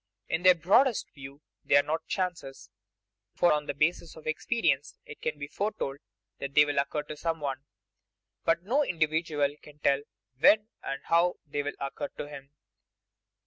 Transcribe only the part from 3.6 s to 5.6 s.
the basis of experience it can be